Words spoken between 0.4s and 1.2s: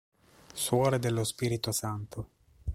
Suore